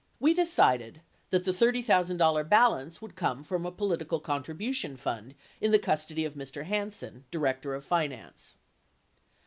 We 0.19 0.33
decided 0.33 1.01
that 1.29 1.43
the 1.43 1.51
$30,000 1.51 2.49
balance 2.49 3.03
would 3.03 3.15
come 3.15 3.43
from 3.43 3.67
a 3.67 3.71
political 3.71 4.19
contribution 4.19 4.97
fund 4.97 5.35
in 5.61 5.71
the 5.71 5.77
custody 5.77 6.25
of 6.25 6.33
Mr. 6.33 6.63
Hansen, 6.65 7.25
director 7.29 7.75
of 7.75 7.85
finance. 7.85 8.55